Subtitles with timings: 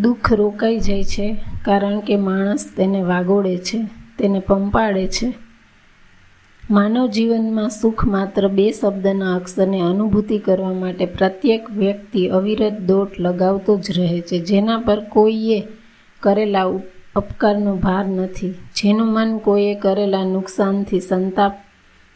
[0.00, 3.78] દુઃખ રોકાઈ જાય છે, કારણ કે માણસ તેને વાગોડે છે,
[4.18, 5.34] તેને પંપાડે છે.
[6.70, 13.78] માનવ જીવનમાં સુખ માત્ર બે શબ્દના અક્ષરને અનુભૂતિ કરવા માટે પ્રત્યેક વ્યક્તિ અવિરત દોટ લગાવતો
[13.78, 15.62] જ રહે છે, જેના પર કોઈએ
[16.20, 16.64] કરેલા
[17.16, 18.50] અપકારનો ભાર નથી.
[18.50, 21.52] જેનું મન કોઈએ કરેલા નુકસાનથી સંતાપ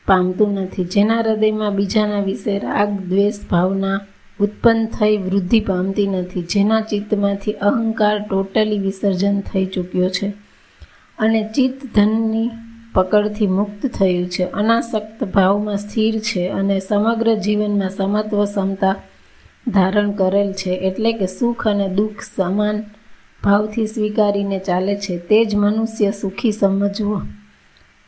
[0.06, 0.84] પામતું નથી.
[0.84, 4.00] જેના હૃદયમાં બીજાના વિશે રાગ, દ્વેષ, ભાવના
[4.40, 10.28] ઉત્પન્ન થઈ વૃદ્ધિ પામતી નથી, જેના ચિત્તમાંથી અહંકાર ટોટલી વિસર્જન થઈ ચૂક્યો છે
[11.18, 12.50] અને ચિત્ત ધનની
[12.94, 14.44] પકડથી મુક્ત થયું છે.
[14.52, 18.94] અનાસક્ત ભાવમાં સ્થિર છે અને સમગ્ર જીવનમાં સમત્વ ક્ષમતા
[19.66, 20.72] ધારણ કરેલ છે.
[20.88, 22.78] એટલે કે સુખ અને દુઃખ સમાન
[23.42, 25.14] ભાવથી સ્વીકારીને ચાલે છે.
[25.28, 27.18] તે જ મનુષ્ય સુખી સમજવો,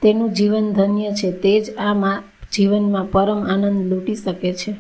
[0.03, 1.31] તેનું જીવન ધન્ય છે.
[1.33, 2.15] તે જ આ
[2.53, 4.73] જીવનમાં પરમ આનંદ લૂંટી શકે છે.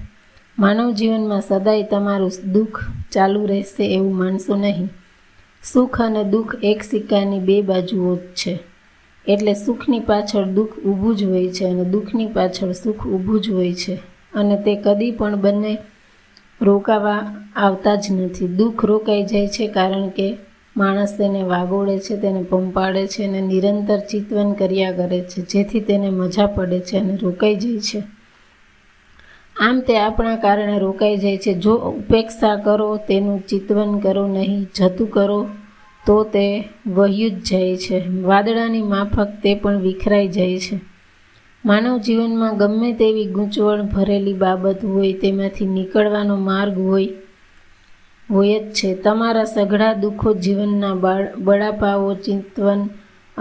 [0.58, 4.88] માનવ જીવનમાં સદાય તમારું દુઃખ ચાલુ રહેશે એવું માનશો નહીં.
[5.64, 8.58] સુખ અને દુઃખ એક સિક્કાની બે બાજુઓ જ છે.
[9.28, 13.74] એટલે સુખની પાછળ દુઃખ ઊભું જ હોય છે અને દુઃખની પાછળ સુખ ઊભું જ હોય
[13.74, 13.98] છે.
[14.34, 15.78] અને તે કદી પણ બંને
[16.62, 18.48] રોકાવા આવતા જ નથી.
[18.48, 20.36] દુઃખ રોકાઈ જાય છે કારણ કે
[20.76, 25.42] માણસ તેને વાગોળે છે, તેને પંપાડે છે અને નિરંતર ચિતવન કર્યા કરે છે.
[25.42, 28.02] જેથી તેને મજા પડે છે અને રોકાઈ જાય છે.
[29.62, 31.54] આમ તે આપણા કારણે રોકાઈ જાય છે.
[31.54, 35.48] જો ઉપેક્ષા કરો, તેનું ચિતવન કરો, નહીં જતું કરો,
[36.06, 37.98] તો તે વહ્યું જ જાય છે.
[38.22, 40.80] વાદળાની માફક તે પણ વિખરાઈ જાય છે.
[41.64, 47.08] માનવ જીવનમાં ગમે તેવી ગૂંચવણ ભરેલી બાબત હોય, તેમાંથી નીકળવાનો માર્ગ હોય
[48.30, 48.94] હોય જ છે.
[48.94, 50.94] તમારા સઘળા દુઃખો જીવનના
[51.38, 52.88] બળાપાઓ ચિંતવન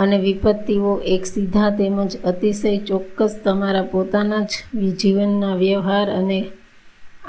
[0.02, 4.54] અને વિપત્તિઓ એક સીધા તેમજ અતિશય ચોક્કસ તમારા પોતાના જ
[4.96, 6.40] જીવનના વ્યવહાર અને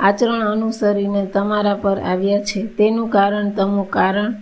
[0.00, 2.66] આચરણ અનુસરીને તમારા પર આવ્યા છે.
[2.66, 4.34] તેનું કારણ તમો કારણ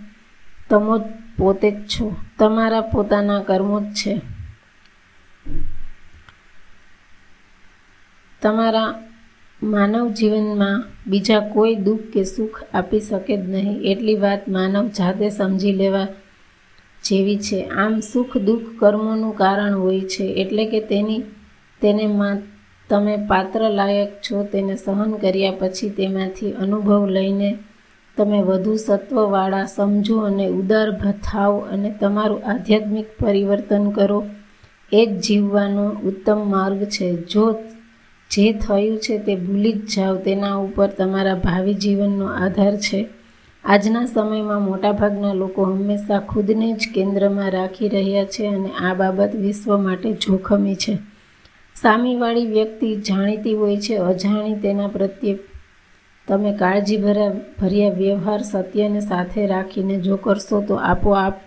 [0.69, 1.01] તમો જ
[1.37, 2.15] પોતે જ છો.
[2.39, 4.21] તમારા પોતાના કર્મો જ છે.
[8.41, 8.87] તમારા
[9.63, 13.81] માનવ જીવનમાં બીજા કોઈ દુઃખ કે સુખ આપી શકે જ નહીં.
[13.81, 16.07] એટલી વાત માનવ જાતે સમજી લેવા
[17.03, 17.63] જેવી છે.
[17.63, 20.23] આમ સુખ દુઃખ કર્મોનું કારણ હોય છે.
[20.23, 21.21] એટલે કે તેની,
[21.81, 22.09] તેને
[22.89, 27.57] તમે પાત્ર લાયક છો તેને સહન કર્યા પછી તેમાંથી અનુભવ લઈને
[28.17, 30.91] તમે વધુ સત્વવાળા સમજો અને ઉદાર
[31.23, 34.25] થાવ અને તમારું આધ્યાત્મિક પરિવર્તન કરો.
[34.93, 37.15] એ જ જીવવાનો ઉત્તમ માર્ગ છે.
[37.15, 37.53] જો
[38.31, 40.15] જે થયું છે તે ભૂલી જ જાઓ.
[40.15, 43.07] તેના ઉપર તમારા ભાવિ જીવનનો આધાર છે.
[43.65, 49.75] આજના સમયમાં મોટાભાગના લોકો હંમેશા ખુદને જ કેન્દ્રમાં રાખી રહ્યા છે અને આ બાબત વિશ્વ
[49.77, 50.95] માટે જોખમી છે.
[51.75, 55.37] સામીવાળી વ્યક્તિ જાણીતી હોય છે, અજાણી તેના પ્રત્યે
[56.27, 56.99] તમે કાળજી
[57.59, 61.39] ભર્યા વ્યવહાર સત્યને સાથે રાખીને જો કરશો તો આપોઆપ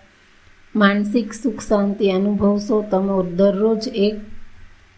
[0.75, 2.83] માનસિક સુખ શાંતિ અનુભવશો.
[2.91, 4.17] તમે દરરોજ એક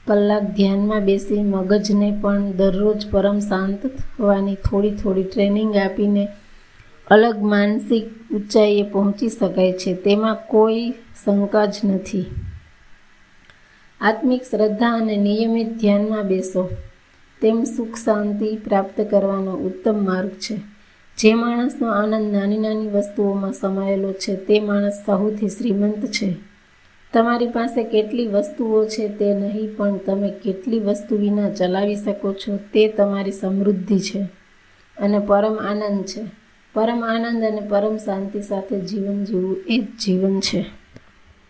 [0.06, 6.24] કલાક ધ્યાનમાં બેસી મગજને પણ દરરોજ પરમ શાંત થવાની થોડી થોડી ટ્રેનિંગ આપીને
[7.10, 9.94] અલગ માનસિક ઊંચાઈએ પહોંચી શકાય છે.
[9.94, 12.24] તેમાં કોઈ શંકા જ નથી.
[14.00, 16.70] આત્મિક શ્રદ્ધા અને નિયમિત ધ્યાનમાં બેસો.
[17.42, 20.60] તેમ સુખ શાંતિ પ્રાપ્ત કરવાનો ઉત્તમ માર્ગ છે.
[21.18, 26.36] જે માણસનો આનંદ નાની નાની વસ્તુઓમાં સમાયેલો છે, તે માણસ સૌથી શ્રીમંત છે.
[27.12, 32.56] તમારી પાસે કેટલી વસ્તુઓ છે તે નહીં, પણ તમે કેટલી વસ્તુ વિના ચલાવી શકો છો
[32.56, 34.22] તે તમારી સમૃદ્ધિ છે
[34.98, 36.45] અને પરમ આનંદ છે.
[36.76, 40.60] પરમ આનંદ અને પરમ શાંતિ સાથે જીવન જીવવું એ જ જીવન છે.